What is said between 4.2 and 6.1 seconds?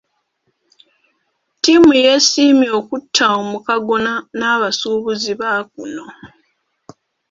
n'abasuubuzi ba kuno.